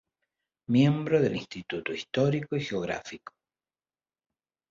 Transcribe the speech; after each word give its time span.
Miembro 0.71 1.19
del 1.21 1.35
Instituto 1.35 1.93
Histórico 1.93 2.55
y 2.55 2.61
Geográfico. 2.61 3.33